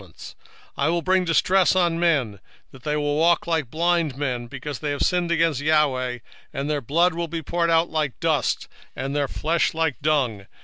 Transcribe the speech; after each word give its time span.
1:17 0.01 0.07
And 0.07 0.15
I 0.77 0.89
will 0.89 1.03
bring 1.03 1.25
distress 1.25 1.71
upon 1.73 1.99
men, 1.99 2.39
that 2.71 2.81
they 2.81 2.93
shall 2.93 3.01
walk 3.17 3.45
like 3.45 3.69
blind 3.69 4.17
men, 4.17 4.47
because 4.47 4.79
they 4.79 4.89
have 4.89 5.03
sinned 5.03 5.29
against 5.29 5.59
the 5.59 5.69
LORD: 5.69 6.21
and 6.51 6.67
their 6.67 6.81
blood 6.81 7.13
shall 7.13 7.27
be 7.27 7.43
poured 7.43 7.69
out 7.69 7.95
as 7.95 8.09
dust, 8.19 8.67
and 8.95 9.15
their 9.15 9.27
flesh 9.27 9.67
as 9.75 9.79
the 9.79 9.95
dung. 10.01 10.47